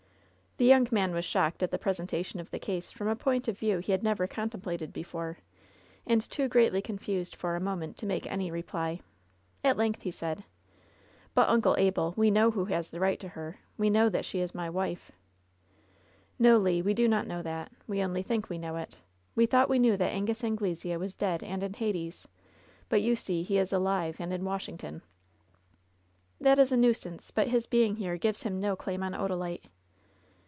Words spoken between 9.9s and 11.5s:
he said: LOVE'S BITTEREST CUP